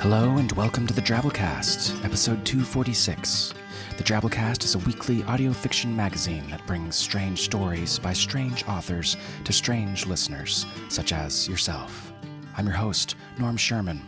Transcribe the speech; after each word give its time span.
Hello 0.00 0.38
and 0.38 0.50
welcome 0.52 0.86
to 0.86 0.94
the 0.94 1.02
Drabblecast, 1.02 2.02
episode 2.06 2.42
246. 2.46 3.52
The 3.98 4.02
Drabblecast 4.02 4.64
is 4.64 4.74
a 4.74 4.78
weekly 4.78 5.22
audio 5.24 5.52
fiction 5.52 5.94
magazine 5.94 6.48
that 6.48 6.66
brings 6.66 6.96
strange 6.96 7.42
stories 7.42 7.98
by 7.98 8.14
strange 8.14 8.66
authors 8.66 9.18
to 9.44 9.52
strange 9.52 10.06
listeners, 10.06 10.64
such 10.88 11.12
as 11.12 11.46
yourself. 11.46 12.14
I'm 12.56 12.64
your 12.66 12.76
host, 12.76 13.14
Norm 13.38 13.58
Sherman. 13.58 14.00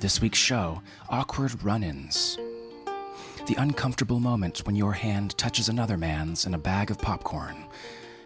This 0.00 0.22
week's 0.22 0.38
show 0.38 0.80
Awkward 1.10 1.62
Run 1.62 1.82
Ins. 1.82 2.38
The 3.46 3.56
uncomfortable 3.58 4.18
moment 4.18 4.60
when 4.64 4.76
your 4.76 4.94
hand 4.94 5.36
touches 5.36 5.68
another 5.68 5.98
man's 5.98 6.46
in 6.46 6.54
a 6.54 6.58
bag 6.58 6.90
of 6.90 6.96
popcorn, 6.96 7.66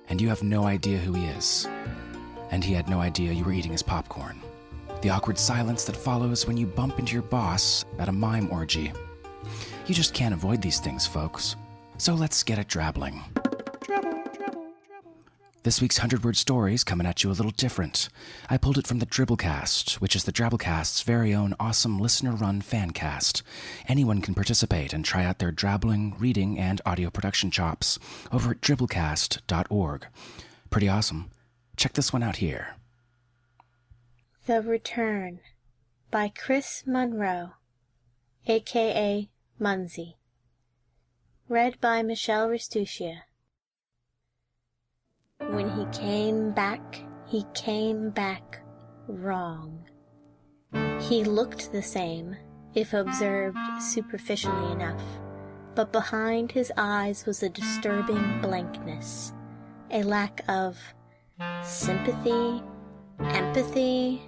and 0.09 0.21
you 0.21 0.29
have 0.29 0.45
no 0.45 0.67
idea 0.67 0.99
who 0.99 1.15
he 1.15 1.25
is, 1.25 1.67
and 2.53 2.63
he 2.63 2.75
had 2.75 2.89
no 2.89 3.01
idea 3.01 3.33
you 3.33 3.43
were 3.45 3.53
eating 3.53 3.73
his 3.73 3.83
popcorn. 3.83 4.41
The 5.07 5.13
awkward 5.13 5.39
silence 5.39 5.85
that 5.85 5.97
follows 5.97 6.49
when 6.49 6.57
you 6.57 6.67
bump 6.67 6.99
into 6.99 7.13
your 7.13 7.23
boss 7.23 7.85
at 8.01 8.09
a 8.09 8.13
mime 8.13 8.51
orgy. 8.51 8.93
You 9.87 9.95
just 9.95 10.15
can't 10.15 10.35
avoid 10.35 10.61
these 10.61 10.81
things, 10.81 11.07
folks. 11.07 11.55
So 11.97 12.13
let's 12.13 12.43
get 12.43 12.59
it 12.59 12.67
drabbling. 12.67 13.23
This 15.63 15.81
week's 15.81 16.01
100 16.01 16.25
word 16.25 16.37
story 16.37 16.75
is 16.75 16.83
coming 16.83 17.07
at 17.07 17.23
you 17.23 17.31
a 17.31 17.39
little 17.39 17.53
different. 17.53 18.09
I 18.51 18.57
pulled 18.57 18.79
it 18.79 18.89
from 18.89 18.99
the 18.99 19.07
Dribblecast, 19.07 20.01
which 20.01 20.17
is 20.17 20.25
the 20.25 20.33
Drabblecast's 20.33 21.03
very 21.03 21.33
own 21.33 21.55
awesome 21.61 22.01
listener 22.01 22.33
run 22.33 22.61
fan 22.61 22.91
cast. 22.91 23.45
Anyone 23.87 24.21
can 24.21 24.35
participate 24.35 24.93
and 24.93 25.05
try 25.05 25.25
out 25.25 25.39
their 25.39 25.53
drabbling, 25.53 26.17
reading, 26.19 26.59
and 26.59 26.81
audio 26.85 27.11
production 27.11 27.53
chops 27.53 28.01
over 28.33 28.51
at 28.51 28.61
dribblecast.org. 28.61 30.07
Pretty 30.71 30.89
awesome. 30.89 31.31
Check 31.77 31.93
this 31.93 32.13
one 32.13 32.25
out 32.25 32.39
here. 32.39 32.75
The 34.47 34.63
Return 34.63 35.41
by 36.13 36.29
Chris 36.29 36.85
Munro, 36.87 37.55
aka 38.47 39.29
Munsey. 39.59 40.19
Read 41.49 41.81
by 41.81 42.05
Michelle 42.05 42.47
Restuccia. 42.47 43.23
When 45.39 45.69
he 45.71 45.85
came 45.87 46.53
back, 46.53 47.03
he 47.27 47.45
came 47.55 48.11
back 48.11 48.63
wrong. 49.09 49.85
He 51.01 51.25
looked 51.25 51.73
the 51.73 51.83
same, 51.83 52.37
if 52.73 52.95
observed 52.95 53.59
superficially 53.81 54.71
enough, 54.71 55.03
but 55.75 55.91
behind 55.91 56.53
his 56.53 56.73
eyes 56.77 57.27
was 57.27 57.43
a 57.43 57.49
disturbing 57.49 58.41
blankness, 58.41 59.33
a 59.91 60.05
lack 60.05 60.45
of 60.49 60.79
sympathy, 61.65 62.63
empathy, 63.19 64.23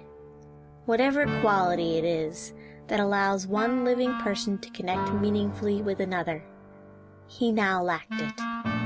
whatever 0.89 1.27
quality 1.41 1.99
it 1.99 2.03
is 2.03 2.51
that 2.87 2.99
allows 2.99 3.45
one 3.45 3.85
living 3.85 4.11
person 4.21 4.57
to 4.57 4.71
connect 4.71 5.13
meaningfully 5.13 5.83
with 5.83 5.99
another. 5.99 6.43
He 7.27 7.51
now 7.51 7.83
lacked 7.83 8.19
it, 8.19 8.41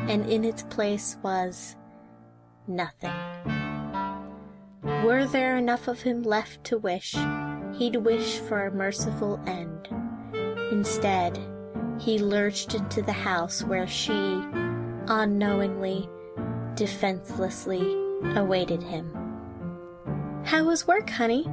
and 0.10 0.30
in 0.30 0.44
its 0.44 0.64
place 0.64 1.16
was 1.24 1.78
nothing. 2.68 3.14
Were 4.84 5.26
there 5.26 5.56
enough 5.56 5.88
of 5.88 6.02
him 6.02 6.24
left 6.24 6.66
to 6.66 6.78
wish, 6.78 7.16
he'd 7.78 7.96
wish 7.96 8.38
for 8.40 8.66
a 8.66 8.76
merciful 8.76 9.40
end. 9.48 9.88
Instead, 10.74 11.40
he 12.02 12.20
lurched 12.20 12.76
into 12.76 13.02
the 13.02 13.14
house 13.14 13.64
where 13.64 13.88
she, 13.88 14.44
unknowingly, 15.08 16.10
defenselessly, 16.76 17.96
awaited 18.36 18.84
him. 18.84 19.10
How 20.44 20.66
was 20.66 20.86
work, 20.86 21.10
honey? 21.10 21.48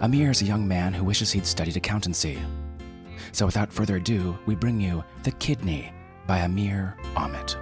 Amir 0.01 0.31
is 0.31 0.41
a 0.41 0.45
young 0.45 0.67
man 0.67 0.95
who 0.95 1.03
wishes 1.03 1.31
he'd 1.31 1.45
studied 1.45 1.78
accountancy. 1.78 2.39
So 3.34 3.45
without 3.45 3.72
further 3.72 3.97
ado, 3.97 4.35
we 4.47 4.56
bring 4.56 4.81
you 4.81 5.03
The 5.22 5.31
Kidney 5.34 5.94
by 6.25 6.39
Amir 6.39 6.97
Ahmed. 7.16 7.53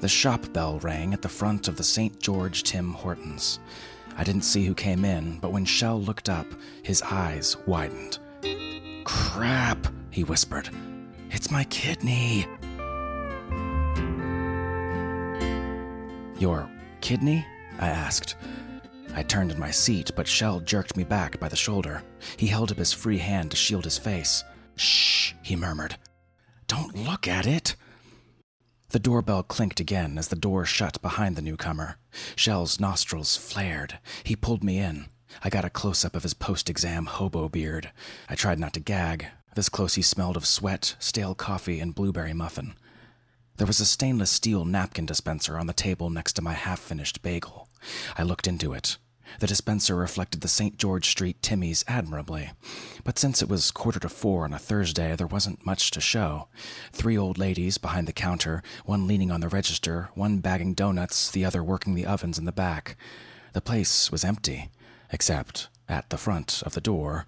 The 0.00 0.08
shop 0.08 0.52
bell 0.52 0.78
rang 0.78 1.12
at 1.12 1.22
the 1.22 1.28
front 1.28 1.66
of 1.66 1.76
the 1.76 1.82
St. 1.82 2.20
George 2.20 2.62
Tim 2.62 2.92
Hortons. 2.92 3.58
I 4.16 4.22
didn't 4.22 4.42
see 4.42 4.64
who 4.64 4.74
came 4.76 5.04
in, 5.04 5.40
but 5.40 5.50
when 5.50 5.64
Shel 5.64 6.00
looked 6.00 6.28
up, 6.28 6.46
his 6.84 7.02
eyes 7.02 7.56
widened. 7.66 8.20
Crap, 9.02 9.88
he 10.12 10.22
whispered. 10.22 10.70
It's 11.34 11.50
my 11.50 11.64
kidney. 11.64 12.46
Your 16.38 16.70
kidney? 17.00 17.44
I 17.80 17.88
asked. 17.88 18.36
I 19.16 19.24
turned 19.24 19.50
in 19.50 19.58
my 19.58 19.72
seat, 19.72 20.12
but 20.14 20.28
Shel 20.28 20.60
jerked 20.60 20.96
me 20.96 21.02
back 21.02 21.40
by 21.40 21.48
the 21.48 21.56
shoulder. 21.56 22.04
He 22.36 22.46
held 22.46 22.70
up 22.70 22.78
his 22.78 22.92
free 22.92 23.18
hand 23.18 23.50
to 23.50 23.56
shield 23.56 23.82
his 23.82 23.98
face. 23.98 24.44
Shh, 24.76 25.32
he 25.42 25.56
murmured. 25.56 25.96
Don't 26.68 26.94
look 26.96 27.26
at 27.26 27.46
it. 27.46 27.74
The 28.90 29.00
doorbell 29.00 29.42
clinked 29.42 29.80
again 29.80 30.16
as 30.18 30.28
the 30.28 30.36
door 30.36 30.64
shut 30.64 31.02
behind 31.02 31.34
the 31.34 31.42
newcomer. 31.42 31.96
Shel's 32.36 32.78
nostrils 32.78 33.36
flared. 33.36 33.98
He 34.22 34.36
pulled 34.36 34.62
me 34.62 34.78
in. 34.78 35.06
I 35.42 35.50
got 35.50 35.64
a 35.64 35.70
close 35.70 36.04
up 36.04 36.14
of 36.14 36.22
his 36.22 36.34
post 36.34 36.70
exam 36.70 37.06
hobo 37.06 37.48
beard. 37.48 37.90
I 38.28 38.36
tried 38.36 38.60
not 38.60 38.72
to 38.74 38.80
gag. 38.80 39.26
This 39.54 39.68
close 39.68 39.94
he 39.94 40.02
smelled 40.02 40.36
of 40.36 40.46
sweat, 40.46 40.96
stale 40.98 41.34
coffee, 41.34 41.80
and 41.80 41.94
blueberry 41.94 42.32
muffin. 42.32 42.74
There 43.56 43.66
was 43.66 43.78
a 43.78 43.86
stainless 43.86 44.30
steel 44.30 44.64
napkin 44.64 45.06
dispenser 45.06 45.58
on 45.58 45.68
the 45.68 45.72
table 45.72 46.10
next 46.10 46.32
to 46.34 46.42
my 46.42 46.54
half 46.54 46.80
finished 46.80 47.22
bagel. 47.22 47.68
I 48.18 48.24
looked 48.24 48.48
into 48.48 48.72
it. 48.72 48.96
The 49.38 49.46
dispenser 49.46 49.94
reflected 49.94 50.40
the 50.40 50.48
St. 50.48 50.76
George 50.76 51.08
Street 51.08 51.40
Timmy's 51.40 51.84
admirably. 51.86 52.50
But 53.04 53.18
since 53.18 53.42
it 53.42 53.48
was 53.48 53.70
quarter 53.70 54.00
to 54.00 54.08
four 54.08 54.44
on 54.44 54.52
a 54.52 54.58
Thursday, 54.58 55.14
there 55.16 55.26
wasn't 55.26 55.64
much 55.64 55.90
to 55.92 56.00
show. 56.00 56.48
Three 56.92 57.16
old 57.16 57.38
ladies 57.38 57.78
behind 57.78 58.08
the 58.08 58.12
counter, 58.12 58.62
one 58.84 59.06
leaning 59.06 59.30
on 59.30 59.40
the 59.40 59.48
register, 59.48 60.10
one 60.14 60.38
bagging 60.38 60.74
donuts, 60.74 61.30
the 61.30 61.44
other 61.44 61.62
working 61.62 61.94
the 61.94 62.06
ovens 62.06 62.38
in 62.38 62.44
the 62.44 62.52
back. 62.52 62.96
The 63.52 63.60
place 63.60 64.10
was 64.10 64.24
empty, 64.24 64.70
except 65.12 65.68
at 65.88 66.10
the 66.10 66.18
front 66.18 66.62
of 66.66 66.74
the 66.74 66.80
door, 66.80 67.26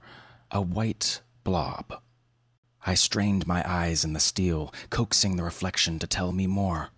a 0.50 0.61
white 0.61 1.20
blob. 1.44 2.00
I 2.86 2.94
strained 2.94 3.48
my 3.48 3.64
eyes 3.68 4.04
in 4.04 4.12
the 4.12 4.20
steel, 4.20 4.72
coaxing 4.90 5.36
the 5.36 5.42
reflection 5.42 5.98
to 5.98 6.06
tell 6.06 6.32
me 6.32 6.46
more. 6.46 6.90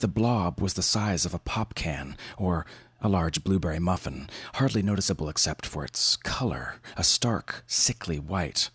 The 0.00 0.08
blob 0.08 0.60
was 0.60 0.74
the 0.74 0.82
size 0.82 1.24
of 1.24 1.32
a 1.32 1.38
pop 1.38 1.76
can, 1.76 2.16
or 2.36 2.66
a 3.00 3.08
large 3.08 3.44
blueberry 3.44 3.78
muffin, 3.78 4.28
hardly 4.54 4.82
noticeable 4.82 5.28
except 5.28 5.64
for 5.64 5.84
its 5.84 6.16
color, 6.16 6.80
a 6.96 7.04
stark, 7.04 7.62
sickly 7.68 8.18
white. 8.18 8.70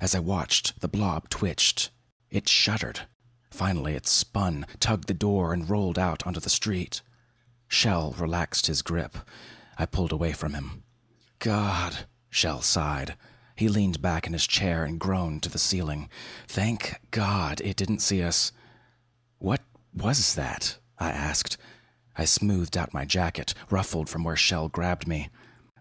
As 0.00 0.14
I 0.14 0.20
watched, 0.20 0.80
the 0.80 0.88
blob 0.88 1.28
twitched. 1.28 1.90
It 2.30 2.48
shuddered. 2.48 3.00
Finally, 3.50 3.94
it 3.94 4.06
spun, 4.06 4.66
tugged 4.80 5.08
the 5.08 5.14
door, 5.14 5.52
and 5.52 5.68
rolled 5.68 5.98
out 5.98 6.26
onto 6.26 6.40
the 6.40 6.48
street. 6.48 7.02
Shel 7.66 8.12
relaxed 8.12 8.66
his 8.66 8.80
grip. 8.80 9.18
I 9.76 9.84
pulled 9.84 10.12
away 10.12 10.32
from 10.32 10.54
him. 10.54 10.84
God, 11.38 12.06
Shel 12.30 12.62
sighed. 12.62 13.14
He 13.58 13.68
leaned 13.68 14.00
back 14.00 14.24
in 14.24 14.34
his 14.34 14.46
chair 14.46 14.84
and 14.84 15.00
groaned 15.00 15.42
to 15.42 15.48
the 15.48 15.58
ceiling. 15.58 16.08
Thank 16.46 17.00
God 17.10 17.60
it 17.60 17.74
didn't 17.74 17.98
see 17.98 18.22
us. 18.22 18.52
What 19.40 19.62
was 19.92 20.36
that? 20.36 20.78
I 20.96 21.10
asked. 21.10 21.56
I 22.16 22.24
smoothed 22.24 22.76
out 22.76 22.94
my 22.94 23.04
jacket, 23.04 23.54
ruffled 23.68 24.08
from 24.08 24.22
where 24.22 24.36
Shel 24.36 24.68
grabbed 24.68 25.08
me. 25.08 25.30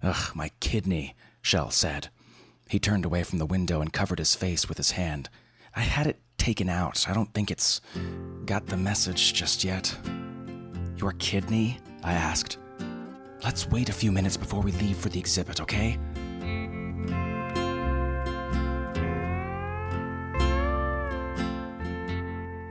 Ugh, 0.02 0.36
my 0.36 0.50
kidney, 0.60 1.16
Shel 1.44 1.70
said. 1.70 2.10
He 2.68 2.80
turned 2.80 3.06
away 3.06 3.22
from 3.22 3.38
the 3.38 3.46
window 3.46 3.80
and 3.80 3.94
covered 3.94 4.18
his 4.18 4.34
face 4.34 4.68
with 4.68 4.80
his 4.80 4.92
hand. 4.92 5.30
I 5.76 5.82
had 5.82 6.08
it 6.08 6.20
taken 6.40 6.70
out. 6.70 7.08
I 7.08 7.14
don't 7.14 7.32
think 7.32 7.52
it's 7.52 7.80
got 8.48 8.66
the 8.66 8.78
message 8.78 9.36
just 9.36 9.64
yet. 9.64 9.96
Your 10.96 11.12
kidney? 11.20 11.78
I 12.04 12.14
asked. 12.14 12.58
Let's 13.44 13.68
wait 13.68 13.90
a 13.90 13.94
few 13.94 14.12
minutes 14.12 14.36
before 14.36 14.62
we 14.62 14.72
leave 14.72 14.98
for 14.98 15.10
the 15.10 15.20
exhibit, 15.20 15.62
okay? 15.62 16.00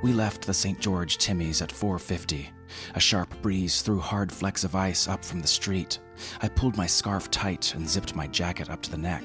We 0.07 0.13
left 0.13 0.47
the 0.47 0.55
St. 0.55 0.79
George 0.79 1.19
Timmy's 1.19 1.61
at 1.61 1.73
4:50. 1.73 2.51
A 2.95 3.01
sharp 3.01 3.43
breeze 3.43 3.83
threw 3.83 3.99
hard 3.99 4.31
flecks 4.31 4.63
of 4.63 4.77
ice 4.77 5.09
up 5.09 5.25
from 5.25 5.41
the 5.41 5.49
street. 5.49 5.99
I 6.41 6.47
pulled 6.47 6.77
my 6.77 6.87
scarf 6.87 7.29
tight 7.29 7.75
and 7.75 7.91
zipped 7.91 8.15
my 8.15 8.29
jacket 8.29 8.71
up 8.71 8.83
to 8.83 8.91
the 8.93 8.97
neck. 8.97 9.25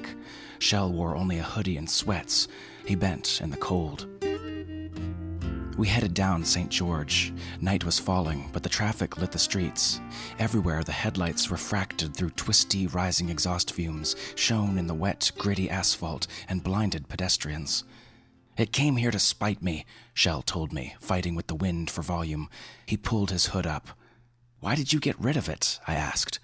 Shel 0.58 0.92
wore 0.92 1.14
only 1.14 1.38
a 1.38 1.44
hoodie 1.44 1.76
and 1.76 1.88
sweats. 1.88 2.48
He 2.84 2.96
bent 2.96 3.40
in 3.40 3.50
the 3.50 3.56
cold. 3.58 4.08
We 5.78 5.86
headed 5.86 6.14
down 6.14 6.44
St. 6.44 6.68
George. 6.68 7.32
Night 7.60 7.84
was 7.84 8.00
falling, 8.00 8.50
but 8.52 8.64
the 8.64 8.68
traffic 8.68 9.18
lit 9.18 9.30
the 9.30 9.38
streets. 9.38 10.00
Everywhere, 10.40 10.82
the 10.82 10.90
headlights 10.90 11.48
refracted 11.48 12.16
through 12.16 12.30
twisty, 12.30 12.88
rising 12.88 13.28
exhaust 13.28 13.72
fumes, 13.72 14.16
shone 14.34 14.76
in 14.76 14.88
the 14.88 14.94
wet, 14.94 15.30
gritty 15.38 15.70
asphalt, 15.70 16.26
and 16.48 16.64
blinded 16.64 17.08
pedestrians. 17.08 17.84
It 18.56 18.72
came 18.72 18.96
here 18.96 19.10
to 19.10 19.18
spite 19.18 19.62
me, 19.62 19.86
Shel 20.12 20.42
told 20.42 20.72
me, 20.72 20.94
fighting 21.00 21.34
with 21.34 21.46
the 21.46 21.54
wind 21.54 21.90
for 21.90 22.02
volume. 22.02 22.50
He 22.84 22.96
pulled 22.96 23.30
his 23.30 23.46
hood 23.46 23.66
up. 23.66 23.88
Why 24.60 24.74
did 24.74 24.92
you 24.92 25.00
get 25.00 25.18
rid 25.18 25.36
of 25.36 25.48
it? 25.48 25.80
I 25.88 25.94
asked. 25.94 26.38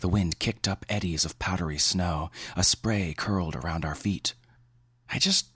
The 0.00 0.08
wind 0.08 0.38
kicked 0.38 0.68
up 0.68 0.84
eddies 0.88 1.24
of 1.24 1.38
powdery 1.38 1.78
snow. 1.78 2.30
A 2.56 2.64
spray 2.64 3.14
curled 3.16 3.56
around 3.56 3.84
our 3.84 3.94
feet. 3.94 4.34
I 5.08 5.18
just 5.18 5.46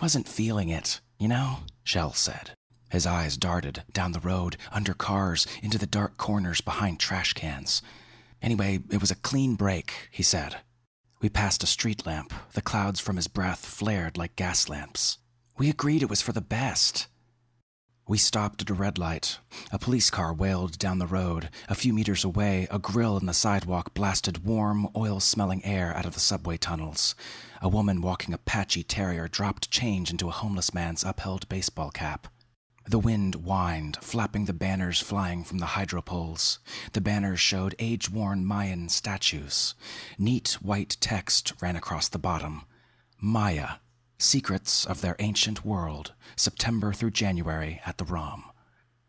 wasn't 0.00 0.28
feeling 0.28 0.68
it, 0.68 1.00
you 1.18 1.28
know, 1.28 1.58
Shel 1.84 2.12
said. 2.12 2.52
His 2.90 3.06
eyes 3.06 3.36
darted 3.36 3.84
down 3.92 4.12
the 4.12 4.20
road, 4.20 4.56
under 4.72 4.94
cars, 4.94 5.46
into 5.62 5.78
the 5.78 5.86
dark 5.86 6.16
corners 6.16 6.60
behind 6.60 6.98
trash 6.98 7.34
cans. 7.34 7.82
Anyway, 8.40 8.80
it 8.90 9.00
was 9.00 9.10
a 9.10 9.16
clean 9.16 9.54
break, 9.54 10.08
he 10.10 10.22
said. 10.22 10.56
We 11.20 11.28
passed 11.28 11.62
a 11.62 11.66
street 11.66 12.06
lamp. 12.06 12.32
The 12.54 12.62
clouds 12.62 12.98
from 12.98 13.16
his 13.16 13.28
breath 13.28 13.64
flared 13.64 14.16
like 14.16 14.34
gas 14.36 14.68
lamps. 14.68 15.18
We 15.60 15.68
agreed 15.68 16.02
it 16.02 16.08
was 16.08 16.22
for 16.22 16.32
the 16.32 16.40
best. 16.40 17.06
We 18.08 18.16
stopped 18.16 18.62
at 18.62 18.70
a 18.70 18.74
red 18.74 18.96
light. 18.96 19.40
A 19.70 19.78
police 19.78 20.08
car 20.08 20.32
wailed 20.32 20.78
down 20.78 21.00
the 21.00 21.06
road. 21.06 21.50
A 21.68 21.74
few 21.74 21.92
meters 21.92 22.24
away, 22.24 22.66
a 22.70 22.78
grill 22.78 23.18
in 23.18 23.26
the 23.26 23.34
sidewalk 23.34 23.92
blasted 23.92 24.42
warm, 24.42 24.88
oil 24.96 25.20
smelling 25.20 25.62
air 25.62 25.94
out 25.94 26.06
of 26.06 26.14
the 26.14 26.18
subway 26.20 26.56
tunnels. 26.56 27.14
A 27.60 27.68
woman 27.68 28.00
walking 28.00 28.32
a 28.32 28.38
patchy 28.38 28.82
terrier 28.82 29.28
dropped 29.28 29.70
change 29.70 30.10
into 30.10 30.28
a 30.28 30.32
homeless 30.32 30.72
man's 30.72 31.04
upheld 31.04 31.46
baseball 31.50 31.90
cap. 31.90 32.28
The 32.88 32.98
wind 32.98 33.34
whined, 33.34 33.98
flapping 34.00 34.46
the 34.46 34.54
banners 34.54 35.00
flying 35.00 35.44
from 35.44 35.58
the 35.58 35.76
hydro 35.76 36.00
poles. 36.00 36.58
The 36.94 37.02
banners 37.02 37.38
showed 37.38 37.74
age 37.78 38.08
worn 38.08 38.46
Mayan 38.46 38.88
statues. 38.88 39.74
Neat 40.18 40.56
white 40.62 40.96
text 41.00 41.52
ran 41.60 41.76
across 41.76 42.08
the 42.08 42.18
bottom 42.18 42.62
Maya, 43.20 43.72
Secrets 44.22 44.84
of 44.84 45.00
Their 45.00 45.16
Ancient 45.18 45.64
World, 45.64 46.12
September 46.36 46.92
through 46.92 47.12
January 47.12 47.80
at 47.86 47.96
the 47.96 48.04
ROM. 48.04 48.44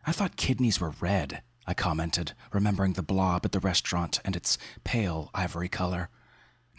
I 0.08 0.13
thought 0.13 0.38
kidneys 0.38 0.80
were 0.80 0.94
red, 1.02 1.44
I 1.68 1.74
commented, 1.74 2.31
remembering 2.54 2.94
the 2.94 3.04
blob 3.04 3.46
at 3.46 3.52
the 3.52 3.60
restaurant 3.60 4.22
and 4.24 4.38
its 4.38 4.58
pale 4.86 5.30
ivory 5.34 5.68
color. 5.68 6.10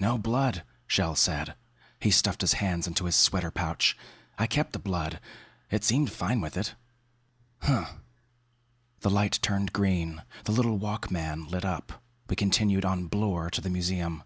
No 0.00 0.16
blood, 0.16 0.62
Shel 0.86 1.14
said. 1.14 1.54
He 2.00 2.10
stuffed 2.10 2.40
his 2.40 2.54
hands 2.54 2.86
into 2.86 3.04
his 3.04 3.16
sweater 3.16 3.50
pouch. 3.50 3.98
I 4.38 4.46
kept 4.46 4.72
the 4.72 4.78
blood. 4.78 5.20
It 5.70 5.84
seemed 5.84 6.10
fine 6.10 6.40
with 6.40 6.56
it. 6.56 6.74
Huh. 7.60 7.84
The 9.00 9.10
light 9.10 9.40
turned 9.42 9.74
green. 9.74 10.22
The 10.44 10.52
little 10.52 10.78
walkman 10.78 11.50
lit 11.50 11.66
up. 11.66 12.02
We 12.30 12.36
continued 12.36 12.86
on 12.86 13.08
Bloor 13.08 13.50
to 13.50 13.60
the 13.60 13.68
museum. 13.68 14.22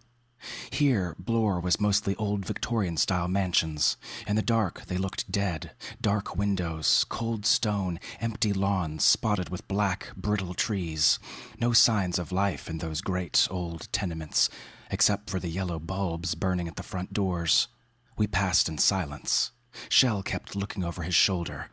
Here, 0.69 1.15
Bloor 1.17 1.59
was 1.59 1.79
mostly 1.79 2.15
old 2.15 2.45
Victorian 2.45 2.97
style 2.97 3.27
mansions. 3.27 3.97
In 4.27 4.35
the 4.35 4.41
dark, 4.41 4.85
they 4.85 4.97
looked 4.97 5.31
dead. 5.31 5.71
Dark 5.99 6.35
windows, 6.35 7.05
cold 7.09 7.45
stone, 7.45 7.99
empty 8.21 8.53
lawns 8.53 9.03
spotted 9.03 9.49
with 9.49 9.67
black, 9.67 10.15
brittle 10.15 10.53
trees. 10.53 11.19
No 11.59 11.73
signs 11.73 12.19
of 12.19 12.31
life 12.31 12.69
in 12.69 12.77
those 12.77 13.01
great 13.01 13.47
old 13.49 13.91
tenements, 13.91 14.49
except 14.91 15.29
for 15.29 15.39
the 15.39 15.49
yellow 15.49 15.79
bulbs 15.79 16.35
burning 16.35 16.67
at 16.67 16.75
the 16.75 16.83
front 16.83 17.13
doors. 17.13 17.67
We 18.15 18.27
passed 18.27 18.69
in 18.69 18.77
silence. 18.77 19.51
Shel 19.89 20.23
kept 20.23 20.55
looking 20.55 20.83
over 20.83 21.03
his 21.03 21.15
shoulder. 21.15 21.69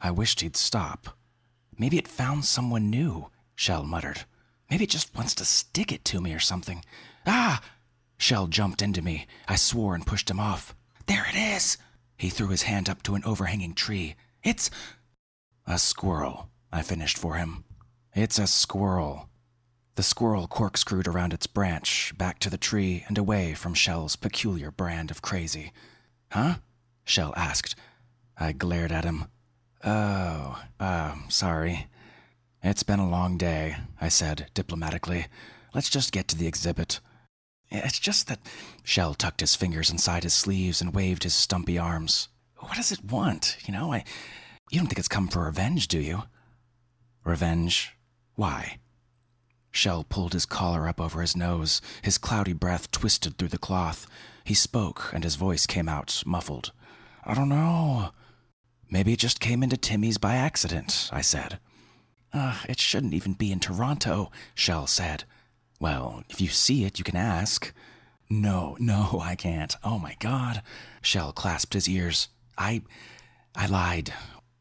I 0.00 0.10
wished 0.10 0.40
he'd 0.40 0.56
stop. 0.56 1.16
Maybe 1.78 1.98
it 1.98 2.08
found 2.08 2.44
someone 2.44 2.90
new, 2.90 3.30
Shel 3.54 3.82
muttered. 3.82 4.24
Maybe 4.70 4.84
it 4.84 4.90
just 4.90 5.14
wants 5.14 5.34
to 5.36 5.44
stick 5.44 5.92
it 5.92 6.04
to 6.06 6.20
me 6.20 6.32
or 6.32 6.40
something. 6.40 6.84
Ah! 7.26 7.62
Shel 8.18 8.46
jumped 8.46 8.82
into 8.82 9.02
me. 9.02 9.26
I 9.48 9.56
swore 9.56 9.94
and 9.94 10.06
pushed 10.06 10.30
him 10.30 10.40
off. 10.40 10.74
There 11.06 11.26
it 11.28 11.36
is! 11.36 11.76
He 12.16 12.30
threw 12.30 12.48
his 12.48 12.62
hand 12.62 12.88
up 12.88 13.02
to 13.04 13.14
an 13.14 13.24
overhanging 13.24 13.74
tree. 13.74 14.16
It's 14.42 14.70
a 15.66 15.78
squirrel, 15.78 16.48
I 16.72 16.82
finished 16.82 17.18
for 17.18 17.34
him. 17.34 17.64
It's 18.14 18.38
a 18.38 18.46
squirrel. 18.46 19.28
The 19.96 20.02
squirrel 20.02 20.46
corkscrewed 20.46 21.08
around 21.08 21.32
its 21.32 21.46
branch, 21.46 22.12
back 22.16 22.38
to 22.40 22.50
the 22.50 22.58
tree 22.58 23.04
and 23.08 23.18
away 23.18 23.54
from 23.54 23.74
Shel's 23.74 24.16
peculiar 24.16 24.70
brand 24.70 25.10
of 25.10 25.22
crazy. 25.22 25.72
Huh? 26.30 26.56
Shel 27.04 27.32
asked. 27.36 27.76
I 28.38 28.52
glared 28.52 28.92
at 28.92 29.04
him. 29.04 29.26
Oh, 29.84 30.62
uh, 30.80 31.14
sorry. 31.28 31.86
It's 32.62 32.82
been 32.82 32.98
a 32.98 33.08
long 33.08 33.38
day, 33.38 33.76
I 34.00 34.08
said 34.08 34.48
diplomatically. 34.54 35.26
Let's 35.74 35.88
just 35.90 36.12
get 36.12 36.28
to 36.28 36.36
the 36.36 36.46
exhibit. 36.46 37.00
It's 37.70 37.98
just 37.98 38.28
that 38.28 38.40
Shel 38.84 39.14
tucked 39.14 39.40
his 39.40 39.54
fingers 39.54 39.90
inside 39.90 40.22
his 40.22 40.34
sleeves 40.34 40.80
and 40.80 40.94
waved 40.94 41.24
his 41.24 41.34
stumpy 41.34 41.78
arms. 41.78 42.28
What 42.58 42.76
does 42.76 42.92
it 42.92 43.04
want? 43.04 43.56
You 43.66 43.72
know, 43.72 43.92
I. 43.92 44.04
You 44.70 44.80
don't 44.80 44.88
think 44.88 44.98
it's 44.98 45.08
come 45.08 45.28
for 45.28 45.44
revenge, 45.44 45.88
do 45.88 46.00
you? 46.00 46.24
Revenge? 47.24 47.92
Why? 48.34 48.78
Shel 49.70 50.04
pulled 50.04 50.32
his 50.32 50.46
collar 50.46 50.88
up 50.88 51.00
over 51.00 51.20
his 51.20 51.36
nose. 51.36 51.80
His 52.02 52.18
cloudy 52.18 52.52
breath 52.52 52.90
twisted 52.90 53.36
through 53.36 53.48
the 53.48 53.58
cloth. 53.58 54.06
He 54.42 54.54
spoke, 54.54 55.10
and 55.12 55.22
his 55.22 55.36
voice 55.36 55.66
came 55.66 55.88
out 55.88 56.22
muffled. 56.24 56.72
I 57.24 57.34
don't 57.34 57.48
know. 57.48 58.10
Maybe 58.88 59.12
it 59.12 59.18
just 59.18 59.40
came 59.40 59.62
into 59.62 59.76
Timmy's 59.76 60.18
by 60.18 60.36
accident, 60.36 61.10
I 61.12 61.20
said. 61.20 61.58
Uh, 62.32 62.56
it 62.68 62.80
shouldn't 62.80 63.14
even 63.14 63.34
be 63.34 63.52
in 63.52 63.60
Toronto, 63.60 64.30
Shel 64.54 64.86
said. 64.86 65.24
Well, 65.78 66.24
if 66.28 66.40
you 66.40 66.48
see 66.48 66.84
it, 66.84 66.98
you 66.98 67.04
can 67.04 67.16
ask. 67.16 67.72
No, 68.28 68.76
no, 68.80 69.20
I 69.22 69.34
can't. 69.34 69.74
Oh 69.84 69.98
my 69.98 70.16
god. 70.18 70.62
Shel 71.02 71.32
clasped 71.32 71.74
his 71.74 71.88
ears. 71.88 72.28
I. 72.58 72.82
I 73.54 73.66
lied. 73.66 74.12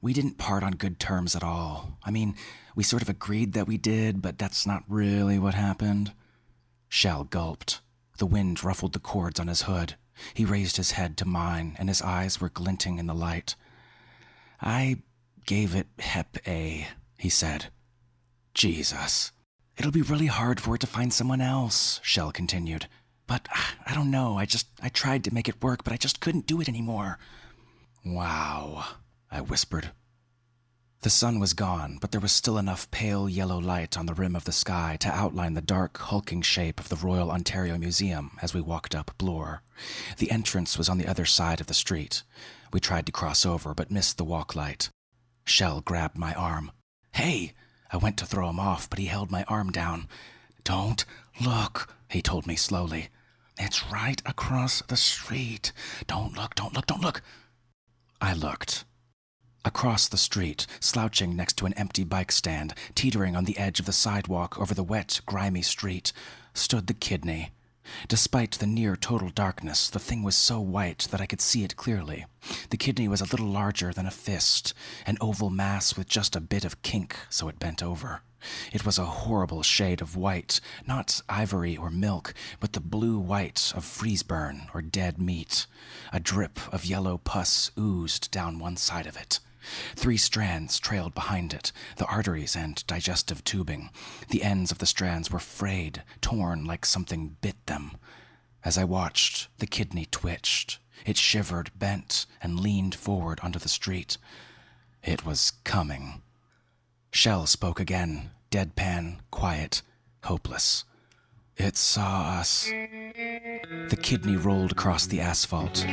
We 0.02 0.14
didn't 0.14 0.38
part 0.38 0.64
on 0.64 0.74
good 0.74 1.00
terms 1.00 1.36
at 1.36 1.44
all. 1.44 1.98
I 2.04 2.12
mean, 2.12 2.36
we 2.76 2.84
sort 2.84 3.02
of 3.02 3.10
agreed 3.10 3.54
that 3.54 3.68
we 3.68 3.78
did, 3.78 4.22
but 4.22 4.38
that's 4.38 4.68
not 4.68 4.84
really 4.88 5.40
what 5.40 5.54
happened. 5.54 6.14
Shel 6.90 7.24
gulped. 7.24 7.82
The 8.18 8.26
wind 8.26 8.64
ruffled 8.64 8.94
the 8.94 9.00
cords 9.00 9.40
on 9.40 9.48
his 9.48 9.64
hood. 9.64 9.96
He 10.34 10.46
raised 10.46 10.78
his 10.78 10.92
head 10.92 11.18
to 11.18 11.26
mine, 11.26 11.76
and 11.78 11.90
his 11.90 12.02
eyes 12.02 12.40
were 12.40 12.50
glinting 12.50 13.00
in 13.00 13.08
the 13.08 13.14
light. 13.14 13.56
I 14.62 14.98
gave 15.46 15.76
it 15.76 15.88
Hep 16.00 16.38
A, 16.48 16.88
he 17.18 17.30
said. 17.30 17.66
Jesus. 18.54 19.32
It'll 19.77 19.91
be 19.91 20.01
really 20.01 20.27
hard 20.27 20.60
for 20.60 20.75
it 20.75 20.82
to 20.82 20.88
find 20.88 21.13
someone 21.13 21.41
else, 21.41 22.00
Shel 22.03 22.32
continued. 22.32 22.88
But 23.27 23.48
ah, 23.51 23.75
I 23.86 23.94
don't 23.94 24.12
know, 24.12 24.38
I 24.38 24.46
just 24.46 24.67
I 24.82 24.89
tried 24.89 25.24
to 25.25 25.34
make 25.34 25.50
it 25.50 25.63
work, 25.63 25.84
but 25.84 25.94
I 25.94 25.98
just 25.98 26.20
couldn't 26.20 26.48
do 26.48 26.62
it 26.62 26.70
anymore. 26.70 27.17
Wow, 28.05 28.86
I 29.32 29.41
whispered. 29.41 29.91
The 31.01 31.10
sun 31.10 31.39
was 31.39 31.53
gone, 31.53 32.00
but 32.01 32.12
there 32.12 32.22
was 32.22 32.32
still 32.32 32.58
enough 32.58 32.89
pale 32.89 33.29
yellow 33.29 33.60
light 33.60 33.98
on 33.98 34.05
the 34.05 34.13
rim 34.13 34.36
of 34.36 34.46
the 34.46 34.51
sky 34.51 34.98
to 35.01 35.10
outline 35.10 35.53
the 35.53 35.62
dark, 35.62 35.98
hulking 35.98 36.41
shape 36.41 36.79
of 36.79 36.89
the 36.89 36.96
Royal 36.96 37.29
Ontario 37.29 37.77
Museum 37.77 38.32
as 38.41 38.53
we 38.53 38.62
walked 38.62 38.96
up 38.96 39.12
Bloor. 39.17 39.62
The 40.17 40.32
entrance 40.32 40.77
was 40.77 40.89
on 40.89 40.98
the 40.98 41.08
other 41.08 41.25
side 41.25 41.62
of 41.62 41.67
the 41.67 41.74
street. 41.74 42.24
We 42.74 42.79
tried 42.79 43.05
to 43.05 43.12
cross 43.12 43.46
over, 43.46 43.74
but 43.74 43.91
missed 43.91 44.17
the 44.17 44.24
walk 44.24 44.55
light. 44.55 44.89
Shel 45.46 45.82
grabbed 45.82 46.17
my 46.17 46.34
arm. 46.34 46.72
Hey! 47.12 47.53
I 47.96 47.98
went 47.98 48.18
to 48.18 48.25
throw 48.25 48.50
him 48.50 48.60
off, 48.60 48.90
but 48.90 49.00
he 49.00 49.06
held 49.06 49.32
my 49.32 49.46
arm 49.46 49.72
down. 49.72 50.10
Don't 50.66 51.06
look, 51.40 51.96
he 52.10 52.22
told 52.22 52.46
me 52.46 52.58
slowly. 52.58 53.08
It's 53.58 53.90
right 53.90 54.22
across 54.25 54.82
the 54.82 54.98
street. 54.98 55.72
Don't 56.06 56.36
look, 56.36 56.56
don't 56.56 56.74
look, 56.74 56.88
don't 56.88 57.02
look. 57.02 57.22
I 58.20 58.34
looked. 58.34 58.84
Across 59.64 60.10
the 60.10 60.18
street, 60.18 60.68
slouching 60.82 61.38
next 61.38 61.56
to 61.60 61.66
an 61.66 61.74
empty 61.75 62.04
bike 62.04 62.34
stand, 62.34 62.74
teetering 62.96 63.34
on 63.34 63.46
the 63.46 63.58
edge 63.58 63.80
of 63.80 63.86
the 63.86 63.94
sidewalk 63.94 64.60
over 64.60 64.74
the 64.74 64.84
wet, 64.84 65.22
grimy 65.25 65.62
street, 65.62 66.12
stood 66.54 66.88
the 66.88 66.94
kidney. 66.94 67.52
Despite 68.08 68.51
the 68.51 68.65
near 68.65 68.96
total 68.96 69.30
darkness, 69.30 69.89
the 69.89 70.00
thing 70.00 70.24
was 70.24 70.36
so 70.36 70.60
white 70.60 71.08
that 71.12 71.22
I 71.22 71.25
could 71.25 71.42
see 71.42 71.63
it 71.63 71.75
clearly. 71.75 72.25
The 72.70 72.77
kidney 72.77 73.08
was 73.08 73.22
a 73.22 73.25
little 73.25 73.48
larger 73.48 73.94
than 73.94 74.06
a 74.06 74.12
fist, 74.12 74.74
an 75.06 75.18
oval 75.22 75.50
mass 75.50 75.96
with 75.96 76.08
just 76.08 76.36
a 76.36 76.42
bit 76.42 76.65
of 76.65 76.82
kink, 76.82 77.18
so 77.30 77.48
it 77.48 77.60
bent 77.60 77.84
over. 77.84 78.22
It 78.72 78.86
was 78.86 79.00
a 79.00 79.06
horrible 79.06 79.63
shade 79.63 80.01
of 80.01 80.15
white, 80.15 80.60
not 80.86 81.22
ivory 81.27 81.75
or 81.75 81.89
milk, 81.89 82.34
but 82.60 82.74
the 82.74 82.80
blue 82.80 83.18
white 83.18 83.74
of 83.75 83.84
freeze 83.84 84.24
burn 84.24 84.70
or 84.74 84.82
dead 84.82 85.20
meat. 85.20 85.65
A 86.13 86.20
drip 86.20 86.60
of 86.72 86.86
yellow 86.86 87.18
pus 87.18 87.72
oozed 87.77 88.30
down 88.32 88.60
one 88.60 88.77
side 88.77 89.08
of 89.08 89.18
it. 89.18 89.39
Three 89.96 90.18
strands 90.18 90.80
trailed 90.80 91.14
behind 91.14 91.54
it, 91.54 91.72
the 91.98 92.06
arteries 92.06 92.56
and 92.56 92.86
digestive 92.88 93.44
tubing. 93.44 93.90
The 94.30 94.44
ends 94.44 94.72
of 94.72 94.78
the 94.78 94.86
strands 94.86 95.32
were 95.32 95.40
frayed, 95.40 96.04
torn 96.22 96.66
like 96.66 96.86
something 96.86 97.38
bit 97.42 97.66
them. 97.66 97.98
As 98.64 98.78
I 98.78 98.84
watched, 98.84 99.48
the 99.60 99.68
kidney 99.68 100.08
twitched. 100.10 100.80
It 101.06 101.18
shivered, 101.18 101.72
bent, 101.78 102.26
and 102.42 102.60
leaned 102.60 102.96
forward 102.96 103.40
onto 103.42 103.60
the 103.60 103.70
street. 103.70 104.18
It 105.04 105.26
was 105.26 105.54
coming. 105.64 106.22
Shel 107.12 107.46
spoke 107.46 107.80
again, 107.80 108.32
deadpan, 108.50 109.20
quiet, 109.30 109.82
hopeless. 110.24 110.84
It 111.58 111.78
saw 111.78 112.38
us. 112.40 112.66
The 112.66 113.98
kidney 114.02 114.36
rolled 114.36 114.74
across 114.74 115.06
the 115.06 115.22
asphalt. 115.22 115.86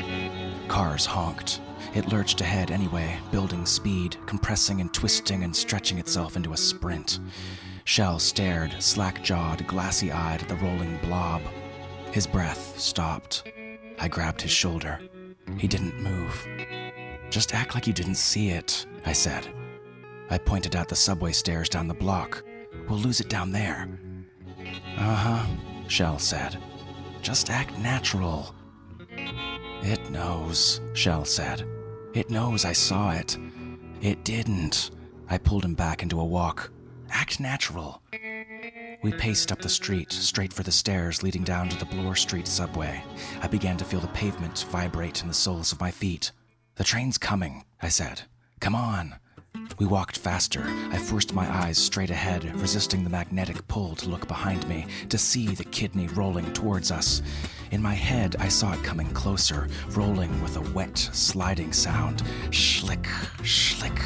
Cars 0.66 1.07
honked. 1.07 1.61
It 1.95 2.09
lurched 2.09 2.40
ahead 2.40 2.71
anyway, 2.71 3.16
building 3.31 3.64
speed, 3.64 4.16
compressing 4.26 4.81
and 4.81 4.92
twisting 4.92 5.45
and 5.45 5.54
stretching 5.54 5.99
itself 5.99 6.37
into 6.37 6.52
a 6.52 6.57
sprint. 6.57 7.21
Shel 7.85 8.19
stared, 8.19 8.75
slack 8.81 9.23
jawed, 9.23 9.66
glassy 9.66 10.11
eyed 10.11 10.42
at 10.42 10.49
the 10.49 10.57
rolling 10.57 10.97
blob. 10.99 11.42
His 12.11 12.26
breath 12.26 12.78
stopped. 12.78 13.45
I 13.99 14.09
grabbed 14.09 14.42
his 14.42 14.50
shoulder. 14.50 15.00
He 15.59 15.69
didn't 15.69 16.00
move. 16.00 16.47
Just 17.31 17.54
act 17.54 17.75
like 17.75 17.87
you 17.87 17.92
didn't 17.92 18.16
see 18.16 18.50
it, 18.50 18.85
I 19.07 19.12
said. 19.12 19.49
I 20.28 20.38
pointed 20.38 20.75
out 20.75 20.88
the 20.88 20.97
subway 20.97 21.33
stairs 21.33 21.69
down 21.69 21.88
the 21.88 21.95
block. 21.95 22.42
We'll 22.88 22.99
lose 22.99 23.21
it 23.21 23.28
down 23.28 23.52
there. 23.52 23.88
Uh 24.96 25.14
huh, 25.14 25.46
Shel 25.88 26.18
said. 26.18 26.58
Just 27.22 27.50
act 27.50 27.78
natural. 27.78 28.54
It 29.82 30.11
knows, 30.11 30.80
Shel 30.94 31.25
said. 31.25 31.66
It 32.14 32.30
knows 32.30 32.64
I 32.64 32.72
saw 32.72 33.11
it. 33.12 33.37
It 34.00 34.25
didn't. 34.25 34.90
I 35.28 35.38
pulled 35.38 35.64
him 35.64 35.75
back 35.75 36.02
into 36.02 36.20
a 36.20 36.25
walk. 36.25 36.70
Act 37.11 37.40
natural. 37.40 38.02
We 39.02 39.12
paced 39.12 39.50
up 39.50 39.61
the 39.61 39.68
street, 39.68 40.12
straight 40.12 40.52
for 40.52 40.62
the 40.62 40.70
stairs 40.70 41.22
leading 41.22 41.42
down 41.42 41.68
to 41.70 41.78
the 41.78 41.84
Bloor 41.84 42.14
Street 42.14 42.46
subway. 42.46 43.02
I 43.40 43.49
began 43.49 43.76
to 43.78 43.84
feel 43.84 44.00
the 44.00 44.08
pavement 44.08 44.64
vibrate 44.70 45.22
in 45.22 45.28
the 45.28 45.34
soles 45.34 45.72
of 45.72 45.80
my 45.80 45.90
feet. 45.90 46.30
The 46.76 46.84
train's 46.84 47.18
coming, 47.18 47.64
I 47.80 47.88
said. 47.88 48.22
Come 48.61 48.75
on. 48.76 49.16
We 49.79 49.87
walked 49.87 50.19
faster. 50.19 50.62
I 50.91 50.99
forced 50.99 51.35
my 51.35 51.50
eyes 51.50 51.79
straight 51.79 52.11
ahead, 52.11 52.45
resisting 52.57 53.05
the 53.05 53.11
magnetic 53.11 53.67
pull 53.69 53.95
to 53.97 54.09
look 54.09 54.29
behind 54.29 54.69
me, 54.69 54.87
to 55.09 55.19
see 55.19 55.49
the 55.49 55.64
kidney 55.64 56.09
rolling 56.09 56.52
towards 56.52 56.91
us. 56.91 57.23
In 57.73 57.81
my 57.81 57.95
head, 57.95 58.37
I 58.38 58.49
saw 58.49 58.75
it 58.75 58.85
coming 58.85 59.09
closer, 59.14 59.67
rolling 59.93 60.43
with 60.43 60.59
a 60.59 60.73
wet, 60.73 60.99
sliding 60.99 61.73
sound. 61.73 62.23
Schlick, 62.50 63.07
schlick, 63.38 63.99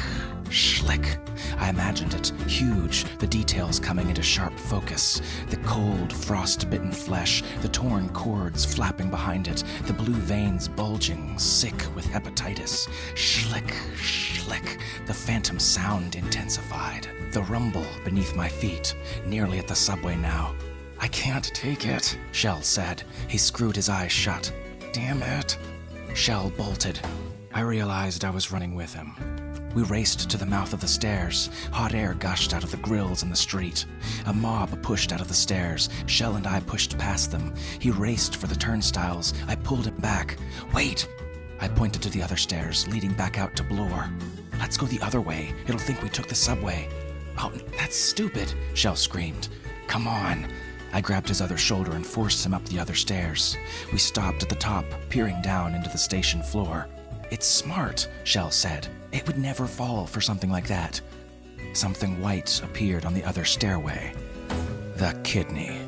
schlick. 0.45 1.19
I 1.57 1.69
imagined 1.69 2.13
it, 2.13 2.31
huge, 2.47 3.03
the 3.17 3.27
details 3.27 3.77
coming 3.77 4.07
into 4.07 4.23
sharp 4.23 4.57
focus. 4.57 5.21
The 5.49 5.57
cold, 5.57 6.13
frost 6.13 6.69
bitten 6.69 6.93
flesh, 6.93 7.43
the 7.61 7.67
torn 7.67 8.07
cords 8.13 8.63
flapping 8.63 9.09
behind 9.09 9.49
it, 9.49 9.65
the 9.85 9.91
blue 9.91 10.13
veins 10.13 10.69
bulging, 10.69 11.37
sick 11.37 11.93
with 11.93 12.05
hepatitis. 12.05 12.87
Schlick, 13.15 13.73
schlick. 13.97 14.79
The 15.07 15.13
phantom 15.13 15.59
sound 15.59 16.15
intensified. 16.15 17.09
The 17.33 17.43
rumble 17.43 17.85
beneath 18.05 18.33
my 18.33 18.47
feet, 18.47 18.95
nearly 19.25 19.59
at 19.59 19.67
the 19.67 19.75
subway 19.75 20.15
now. 20.15 20.55
I 20.99 21.07
can't 21.07 21.45
take 21.53 21.85
it, 21.85 22.17
Shel 22.31 22.61
said. 22.61 23.03
He 23.27 23.37
screwed 23.37 23.75
his 23.75 23.89
eyes 23.89 24.11
shut. 24.11 24.51
Damn 24.93 25.21
it. 25.21 25.57
Shel 26.13 26.49
bolted. 26.51 26.99
I 27.53 27.61
realized 27.61 28.25
I 28.25 28.29
was 28.29 28.51
running 28.51 28.75
with 28.75 28.93
him. 28.93 29.13
We 29.75 29.83
raced 29.83 30.29
to 30.31 30.37
the 30.37 30.45
mouth 30.45 30.73
of 30.73 30.81
the 30.81 30.87
stairs. 30.87 31.51
Hot 31.71 31.93
air 31.93 32.15
gushed 32.15 32.53
out 32.53 32.63
of 32.63 32.71
the 32.71 32.77
grills 32.77 33.21
in 33.21 33.29
the 33.29 33.35
street. 33.35 33.85
A 34.25 34.33
mob 34.33 34.81
pushed 34.81 35.11
out 35.11 35.21
of 35.21 35.27
the 35.27 35.33
stairs. 35.35 35.89
Shel 36.07 36.35
and 36.35 36.47
I 36.47 36.61
pushed 36.61 36.97
past 36.97 37.31
them. 37.31 37.53
He 37.79 37.91
raced 37.91 38.37
for 38.37 38.47
the 38.47 38.55
turnstiles. 38.55 39.35
I 39.47 39.55
pulled 39.55 39.85
him 39.85 39.97
back. 39.97 40.37
Wait! 40.73 41.07
I 41.59 41.67
pointed 41.67 42.01
to 42.03 42.09
the 42.09 42.23
other 42.23 42.37
stairs, 42.37 42.87
leading 42.87 43.13
back 43.13 43.37
out 43.37 43.55
to 43.55 43.63
Bloor. 43.63 44.09
Let's 44.59 44.77
go 44.77 44.87
the 44.87 45.01
other 45.01 45.21
way. 45.21 45.53
It'll 45.67 45.79
think 45.79 46.01
we 46.01 46.09
took 46.09 46.27
the 46.27 46.35
subway. 46.35 46.89
Oh, 47.37 47.51
that's 47.77 47.95
stupid, 47.95 48.51
Shel 48.73 48.95
screamed. 48.95 49.49
Come 49.87 50.07
on. 50.07 50.47
I 50.97 51.01
grabbed 51.01 51.27
his 51.27 51.43
other 51.43 51.57
shoulder 51.57 51.91
and 51.91 52.03
forced 52.03 52.43
him 52.43 52.55
up 52.55 52.65
the 52.65 52.79
other 52.79 52.95
stairs. 52.95 53.55
We 53.93 53.99
stopped 53.99 54.41
at 54.41 54.49
the 54.49 54.55
top, 54.55 54.83
peering 55.09 55.39
down 55.43 55.75
into 55.75 55.91
the 55.91 55.97
station 55.99 56.41
floor. 56.41 56.87
It's 57.29 57.45
smart, 57.45 58.07
Shel 58.23 58.49
said. 58.49 58.87
It 59.11 59.27
would 59.27 59.37
never 59.37 59.67
fall 59.67 60.07
for 60.07 60.21
something 60.21 60.49
like 60.49 60.65
that. 60.69 60.99
Something 61.73 62.19
white 62.19 62.63
appeared 62.63 63.05
on 63.05 63.13
the 63.13 63.23
other 63.23 63.45
stairway. 63.45 64.11
The 64.95 65.15
kidney. 65.23 65.79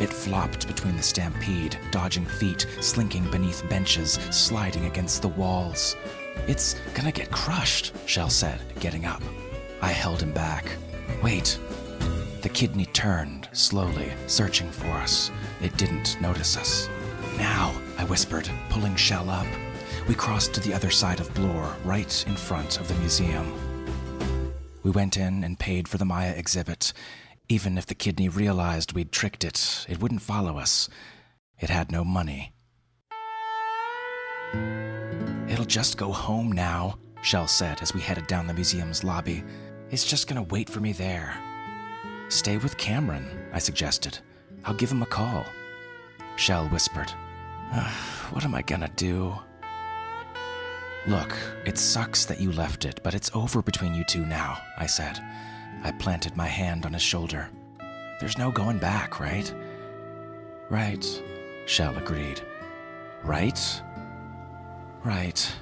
It 0.00 0.12
flopped 0.12 0.66
between 0.66 0.96
the 0.96 1.02
stampede, 1.04 1.78
dodging 1.92 2.26
feet, 2.26 2.66
slinking 2.80 3.30
beneath 3.30 3.68
benches, 3.68 4.14
sliding 4.32 4.86
against 4.86 5.22
the 5.22 5.28
walls. 5.28 5.94
It's 6.48 6.74
gonna 6.94 7.12
get 7.12 7.30
crushed, 7.30 7.92
Shel 8.06 8.30
said, 8.30 8.62
getting 8.80 9.04
up. 9.04 9.22
I 9.80 9.92
held 9.92 10.20
him 10.20 10.32
back. 10.32 10.66
Wait. 11.22 11.56
The 12.42 12.48
kidney 12.48 12.86
turned, 12.86 13.48
slowly, 13.52 14.12
searching 14.26 14.68
for 14.68 14.88
us. 14.88 15.30
It 15.62 15.76
didn't 15.76 16.20
notice 16.20 16.56
us. 16.56 16.88
Now, 17.38 17.72
I 17.98 18.04
whispered, 18.04 18.50
pulling 18.68 18.96
Shel 18.96 19.30
up. 19.30 19.46
We 20.08 20.16
crossed 20.16 20.52
to 20.54 20.60
the 20.60 20.74
other 20.74 20.90
side 20.90 21.20
of 21.20 21.32
Bloor, 21.34 21.76
right 21.84 22.24
in 22.26 22.34
front 22.34 22.80
of 22.80 22.88
the 22.88 22.94
museum. 22.96 23.52
We 24.82 24.90
went 24.90 25.16
in 25.16 25.44
and 25.44 25.56
paid 25.56 25.86
for 25.86 25.98
the 25.98 26.04
Maya 26.04 26.32
exhibit. 26.36 26.92
Even 27.48 27.78
if 27.78 27.86
the 27.86 27.94
kidney 27.94 28.28
realized 28.28 28.92
we'd 28.92 29.12
tricked 29.12 29.44
it, 29.44 29.86
it 29.88 30.00
wouldn't 30.00 30.22
follow 30.22 30.58
us. 30.58 30.88
It 31.60 31.70
had 31.70 31.92
no 31.92 32.02
money. 32.02 32.52
It'll 35.48 35.64
just 35.64 35.96
go 35.96 36.10
home 36.10 36.50
now, 36.50 36.98
Shel 37.22 37.46
said 37.46 37.80
as 37.82 37.94
we 37.94 38.00
headed 38.00 38.26
down 38.26 38.48
the 38.48 38.54
museum's 38.54 39.04
lobby. 39.04 39.44
It's 39.92 40.04
just 40.04 40.26
gonna 40.26 40.42
wait 40.42 40.68
for 40.68 40.80
me 40.80 40.92
there. 40.92 41.38
Stay 42.32 42.56
with 42.56 42.78
Cameron, 42.78 43.26
I 43.52 43.58
suggested. 43.58 44.18
I'll 44.64 44.72
give 44.72 44.90
him 44.90 45.02
a 45.02 45.06
call. 45.06 45.44
Shel 46.36 46.66
whispered. 46.68 47.12
Ah, 47.72 48.30
what 48.32 48.42
am 48.42 48.54
I 48.54 48.62
gonna 48.62 48.90
do? 48.96 49.34
Look, 51.06 51.36
it 51.66 51.76
sucks 51.76 52.24
that 52.24 52.40
you 52.40 52.50
left 52.50 52.86
it, 52.86 53.00
but 53.04 53.12
it's 53.12 53.30
over 53.34 53.60
between 53.60 53.94
you 53.94 54.02
two 54.04 54.24
now, 54.24 54.58
I 54.78 54.86
said. 54.86 55.20
I 55.84 55.92
planted 55.92 56.34
my 56.34 56.46
hand 56.46 56.86
on 56.86 56.94
his 56.94 57.02
shoulder. 57.02 57.50
There's 58.18 58.38
no 58.38 58.50
going 58.50 58.78
back, 58.78 59.20
right? 59.20 59.52
Right, 60.70 61.04
Shel 61.66 61.98
agreed. 61.98 62.40
Right? 63.24 63.82
Right. 65.04 65.54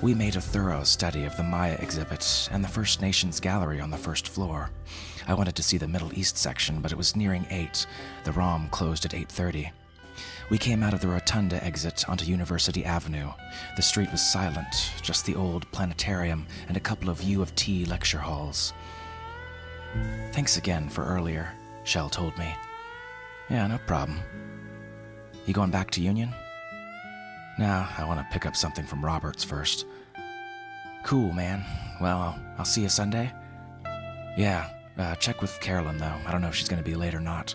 We 0.00 0.14
made 0.14 0.36
a 0.36 0.40
thorough 0.40 0.84
study 0.84 1.24
of 1.24 1.36
the 1.36 1.42
Maya 1.42 1.76
exhibit 1.80 2.48
and 2.52 2.62
the 2.62 2.68
First 2.68 3.02
Nations 3.02 3.40
gallery 3.40 3.80
on 3.80 3.90
the 3.90 3.96
first 3.96 4.28
floor. 4.28 4.70
I 5.26 5.34
wanted 5.34 5.56
to 5.56 5.62
see 5.62 5.76
the 5.76 5.88
Middle 5.88 6.16
East 6.16 6.38
section, 6.38 6.80
but 6.80 6.92
it 6.92 6.98
was 6.98 7.16
nearing 7.16 7.44
8. 7.50 7.84
The 8.22 8.30
ROM 8.30 8.68
closed 8.68 9.04
at 9.04 9.12
8:30. 9.12 9.72
We 10.50 10.58
came 10.58 10.84
out 10.84 10.94
of 10.94 11.00
the 11.00 11.08
Rotunda 11.08 11.62
exit 11.64 12.08
onto 12.08 12.24
University 12.24 12.84
Avenue. 12.84 13.32
The 13.74 13.82
street 13.82 14.12
was 14.12 14.22
silent, 14.22 14.92
just 15.02 15.26
the 15.26 15.34
old 15.34 15.70
planetarium 15.72 16.46
and 16.68 16.76
a 16.76 16.80
couple 16.88 17.10
of 17.10 17.20
U 17.22 17.42
of 17.42 17.52
T 17.56 17.84
lecture 17.84 18.20
halls. 18.20 18.72
Thanks 20.30 20.56
again 20.56 20.88
for 20.88 21.04
earlier, 21.04 21.52
Shel 21.82 22.08
told 22.08 22.38
me. 22.38 22.54
Yeah, 23.50 23.66
no 23.66 23.78
problem. 23.78 24.20
You 25.44 25.54
going 25.54 25.72
back 25.72 25.90
to 25.92 26.00
Union? 26.00 26.32
Nah, 27.58 27.88
I 27.98 28.04
want 28.04 28.20
to 28.20 28.26
pick 28.32 28.46
up 28.46 28.54
something 28.54 28.86
from 28.86 29.04
Robarts 29.04 29.42
first. 29.42 29.84
Cool, 31.02 31.32
man. 31.32 31.64
Well, 32.00 32.38
I'll, 32.56 32.64
see 32.64 32.82
you 32.82 32.88
Sunday. 32.88 33.32
Yeah, 34.36 34.70
uh, 34.96 35.16
check 35.16 35.42
with 35.42 35.58
Carolyn, 35.60 35.98
though. 35.98 36.14
I 36.26 36.30
don't 36.30 36.40
know 36.40 36.48
if 36.48 36.54
she's 36.54 36.68
going 36.68 36.82
to 36.82 36.88
be 36.88 36.94
late 36.94 37.14
or 37.14 37.20
not. 37.20 37.54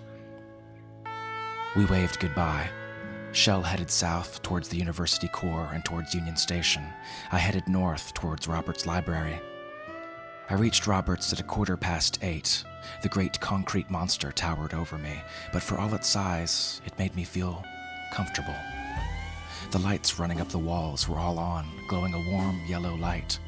We 1.77 1.85
waved 1.85 2.19
goodbye. 2.19 2.69
Shel 3.31 3.61
headed 3.61 3.89
south 3.89 4.41
towards 4.41 4.67
the 4.67 4.77
University 4.77 5.27
Core 5.29 5.69
and 5.73 5.83
towards 5.85 6.13
Union 6.13 6.35
Station. 6.35 6.83
I 7.31 7.37
headed 7.37 7.67
north 7.67 8.13
towards 8.13 8.47
Robarts 8.47 8.85
Library. 8.85 9.39
I 10.49 10.55
reached 10.55 10.85
Robarts 10.85 11.31
at 11.31 11.39
a 11.39 11.43
quarter 11.43 11.77
past 11.77 12.19
eight. 12.21 12.63
The 13.01 13.09
great 13.09 13.39
concrete 13.39 13.89
monster 13.89 14.31
towered 14.33 14.73
over 14.73 14.97
me, 14.97 15.21
but 15.53 15.63
for 15.63 15.77
all 15.77 15.93
its 15.95 16.09
size, 16.09 16.81
it 16.85 16.99
made 16.99 17.15
me 17.15 17.23
feel 17.23 17.63
comfortable. 18.13 18.55
The 19.71 19.79
lights 19.79 20.19
running 20.19 20.39
up 20.39 20.49
the 20.49 20.57
walls 20.59 21.07
were 21.09 21.17
all 21.17 21.39
on, 21.39 21.67
glowing 21.87 22.13
a 22.13 22.31
warm 22.31 22.59
yellow 22.67 22.95
light. 22.95 23.39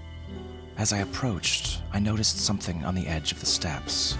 As 0.77 0.91
I 0.91 0.97
approached, 0.97 1.81
I 1.93 1.99
noticed 1.99 2.39
something 2.39 2.83
on 2.83 2.95
the 2.95 3.07
edge 3.07 3.31
of 3.31 3.39
the 3.39 3.45
steps. 3.45 4.17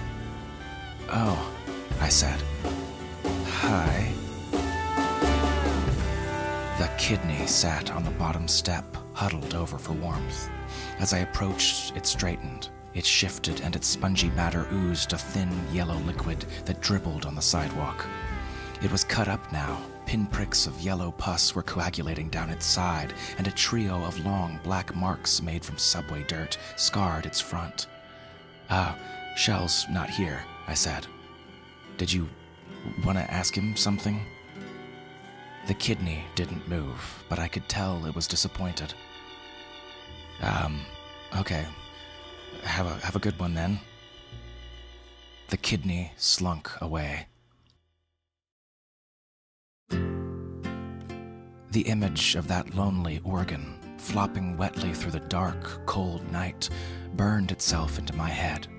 Oh, 1.10 1.52
I 2.00 2.10
said. 2.10 2.42
Hi. 3.46 4.14
The 6.78 6.90
kidney 6.98 7.48
sat 7.48 7.92
on 7.92 8.04
the 8.04 8.12
bottom 8.12 8.48
step, 8.48 8.86
huddled 9.14 9.54
over 9.54 9.78
for 9.78 9.94
warmth. 9.94 10.50
As 11.00 11.14
I 11.14 11.20
approached, 11.20 11.96
it 11.96 12.06
straightened. 12.06 12.70
It 12.94 13.06
shifted, 13.06 13.62
and 13.62 13.76
its 13.76 13.88
spongy 13.88 14.30
matter 14.30 14.68
oozed 14.72 15.12
a 15.12 15.18
thin 15.18 15.50
yellow 15.74 15.98
liquid 16.00 16.46
that 16.66 16.82
dribbled 16.82 17.26
on 17.26 17.36
the 17.36 17.42
sidewalk. 17.42 18.06
It 18.82 18.92
was 18.92 19.04
cut 19.04 19.28
up 19.28 19.52
now. 19.52 19.82
Pinpricks 20.06 20.68
of 20.68 20.80
yellow 20.82 21.12
pus 21.12 21.56
were 21.56 21.64
coagulating 21.64 22.30
down 22.30 22.50
its 22.50 22.66
side, 22.66 23.14
and 23.38 23.48
a 23.48 23.52
trio 23.52 24.04
of 24.04 24.24
long 24.26 24.60
black 24.64 24.96
marks 24.96 25.42
made 25.42 25.66
from 25.66 25.78
subway 25.78 26.24
dirt 26.24 26.58
scarred 26.76 27.26
its 27.26 27.42
front. 27.42 27.88
Ah, 28.70 28.98
Shel's 29.36 29.86
not 29.90 30.10
here, 30.10 30.44
I 30.68 30.74
said. 30.74 31.08
Did 31.98 32.12
you 32.12 32.30
want 33.04 33.18
to 33.18 33.32
ask 33.32 33.56
him 33.56 33.76
something? 33.76 34.22
The 35.68 35.74
kidney 35.74 36.24
didn't 36.36 36.68
move, 36.68 37.24
but 37.28 37.40
I 37.40 37.48
could 37.48 37.68
tell 37.68 38.06
it 38.06 38.16
was 38.16 38.28
disappointed. 38.28 38.94
Um, 40.42 40.82
okay. 41.38 41.66
Have 42.64 42.86
a 42.86 42.94
have 43.06 43.16
a 43.16 43.20
good 43.20 43.40
one 43.40 43.54
then. 43.54 43.80
The 45.48 45.58
kidney 45.58 46.12
slunk 46.18 46.70
away. 46.82 47.28
The 51.76 51.82
image 51.82 52.36
of 52.36 52.48
that 52.48 52.74
lonely 52.74 53.20
organ, 53.26 53.78
flopping 53.98 54.56
wetly 54.56 54.94
through 54.94 55.12
the 55.12 55.20
dark, 55.20 55.86
cold 55.86 56.26
night, 56.32 56.70
burned 57.18 57.52
itself 57.52 58.00
into 58.00 58.16
my 58.16 58.30
head. 58.30 58.70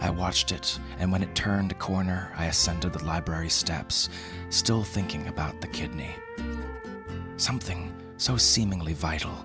I 0.00 0.10
watched 0.10 0.50
it, 0.50 0.80
and 0.98 1.12
when 1.12 1.22
it 1.22 1.32
turned 1.36 1.70
a 1.70 1.76
corner, 1.76 2.32
I 2.36 2.46
ascended 2.46 2.92
the 2.92 3.04
library 3.04 3.50
steps, 3.50 4.08
still 4.50 4.82
thinking 4.82 5.28
about 5.28 5.60
the 5.60 5.68
kidney. 5.68 6.10
Something 7.36 7.94
so 8.16 8.36
seemingly 8.36 8.94
vital. 8.94 9.38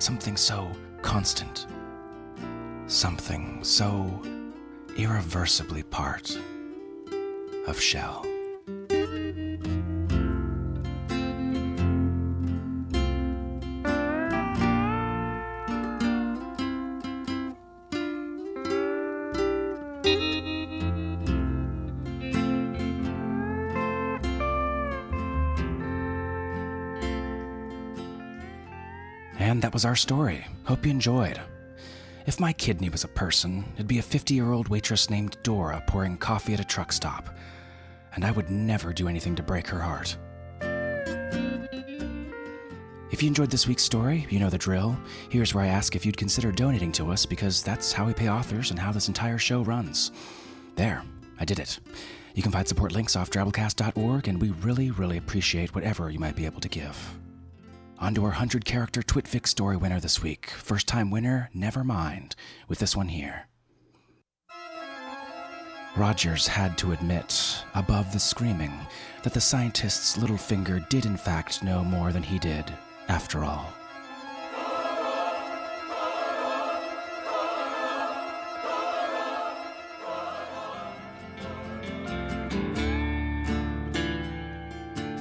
Something 0.00 0.36
so 0.36 0.70
constant. 1.00 1.66
Something 2.88 3.64
so 3.64 4.20
irreversibly 4.98 5.84
part 5.84 6.38
of 7.66 7.80
Shel. 7.80 8.33
That 29.64 29.72
was 29.72 29.86
our 29.86 29.96
story. 29.96 30.46
Hope 30.64 30.84
you 30.84 30.90
enjoyed. 30.90 31.40
If 32.26 32.38
my 32.38 32.52
kidney 32.52 32.90
was 32.90 33.04
a 33.04 33.08
person, 33.08 33.64
it'd 33.76 33.88
be 33.88 33.98
a 33.98 34.02
50 34.02 34.34
year 34.34 34.52
old 34.52 34.68
waitress 34.68 35.08
named 35.08 35.38
Dora 35.42 35.82
pouring 35.86 36.18
coffee 36.18 36.52
at 36.52 36.60
a 36.60 36.64
truck 36.64 36.92
stop. 36.92 37.34
And 38.14 38.26
I 38.26 38.30
would 38.30 38.50
never 38.50 38.92
do 38.92 39.08
anything 39.08 39.34
to 39.36 39.42
break 39.42 39.66
her 39.68 39.78
heart. 39.78 40.18
If 43.10 43.22
you 43.22 43.28
enjoyed 43.28 43.50
this 43.50 43.66
week's 43.66 43.82
story, 43.82 44.26
you 44.28 44.38
know 44.38 44.50
the 44.50 44.58
drill. 44.58 44.98
Here's 45.30 45.54
where 45.54 45.64
I 45.64 45.68
ask 45.68 45.96
if 45.96 46.04
you'd 46.04 46.18
consider 46.18 46.52
donating 46.52 46.92
to 46.92 47.10
us 47.10 47.24
because 47.24 47.62
that's 47.62 47.90
how 47.90 48.04
we 48.04 48.12
pay 48.12 48.28
authors 48.28 48.70
and 48.70 48.78
how 48.78 48.92
this 48.92 49.08
entire 49.08 49.38
show 49.38 49.62
runs. 49.62 50.12
There, 50.76 51.02
I 51.40 51.46
did 51.46 51.58
it. 51.58 51.80
You 52.34 52.42
can 52.42 52.52
find 52.52 52.68
support 52.68 52.92
links 52.92 53.16
off 53.16 53.30
drabblecast.org, 53.30 54.28
and 54.28 54.42
we 54.42 54.50
really, 54.50 54.90
really 54.90 55.16
appreciate 55.16 55.74
whatever 55.74 56.10
you 56.10 56.18
might 56.18 56.36
be 56.36 56.44
able 56.44 56.60
to 56.60 56.68
give. 56.68 57.16
On 57.98 58.14
to 58.14 58.22
our 58.22 58.30
100 58.30 58.64
character 58.64 59.02
Twitfic 59.02 59.46
story 59.46 59.76
winner 59.76 60.00
this 60.00 60.22
week. 60.22 60.50
First 60.50 60.88
time 60.88 61.10
winner, 61.10 61.48
never 61.54 61.84
mind, 61.84 62.34
with 62.68 62.78
this 62.78 62.96
one 62.96 63.08
here. 63.08 63.46
Rogers 65.96 66.48
had 66.48 66.76
to 66.78 66.92
admit, 66.92 67.62
above 67.74 68.12
the 68.12 68.18
screaming, 68.18 68.72
that 69.22 69.32
the 69.32 69.40
scientist's 69.40 70.18
little 70.18 70.36
finger 70.36 70.84
did 70.90 71.06
in 71.06 71.16
fact 71.16 71.62
know 71.62 71.84
more 71.84 72.12
than 72.12 72.24
he 72.24 72.38
did, 72.40 72.64
after 73.08 73.44
all. 73.44 73.72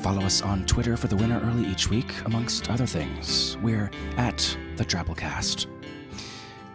Follow 0.03 0.23
us 0.23 0.41
on 0.41 0.65
Twitter 0.65 0.97
for 0.97 1.07
the 1.07 1.15
winner 1.15 1.39
early 1.45 1.65
each 1.65 1.89
week, 1.89 2.13
amongst 2.25 2.69
other 2.69 2.85
things. 2.85 3.55
We're 3.61 3.89
at 4.17 4.57
the 4.75 4.83
Drabblecast. 4.83 5.67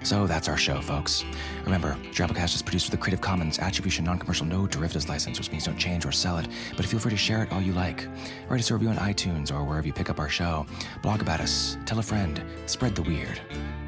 So 0.03 0.27
that's 0.27 0.49
our 0.49 0.57
show, 0.57 0.81
folks. 0.81 1.27
Remember, 1.67 1.93
Drabblecast 2.11 2.55
is 2.55 2.63
produced 2.63 2.87
with 2.87 2.99
a 2.99 3.03
Creative 3.03 3.21
Commons 3.21 3.59
Attribution 3.59 4.07
Non-Commercial 4.07 4.47
No 4.47 4.67
Derivatives 4.67 5.11
license, 5.11 5.37
which 5.37 5.51
means 5.53 5.67
don't 5.67 5.77
change 5.77 6.07
or 6.07 6.13
sell 6.13 6.39
it, 6.39 6.49
but 6.75 6.87
feel 6.87 6.99
free 6.99 7.11
to 7.11 7.19
share 7.19 7.43
it 7.43 7.53
all 7.53 7.61
you 7.61 7.75
like. 7.75 8.09
Write 8.49 8.61
us 8.61 8.71
a 8.71 8.75
review 8.75 8.89
on 8.89 8.97
iTunes 8.97 9.53
or 9.53 9.63
wherever 9.63 9.87
you 9.87 9.93
pick 9.93 10.09
up 10.09 10.19
our 10.19 10.31
show. 10.31 10.65
Blog 11.03 11.21
about 11.21 11.41
us, 11.41 11.77
tell 11.85 11.99
a 11.99 12.03
friend, 12.03 12.43
spread 12.65 12.95
the 12.95 13.03
weird. 13.03 13.43